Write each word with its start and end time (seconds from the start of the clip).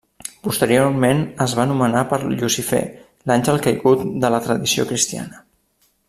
Posteriorment 0.45 1.19
es 1.45 1.51
va 1.59 1.65
nomenar 1.73 2.01
per 2.13 2.19
Llucifer, 2.23 2.79
l'àngel 3.31 3.61
caigut 3.67 4.05
de 4.25 4.33
la 4.37 4.41
tradició 4.47 4.87
cristiana. 4.93 5.45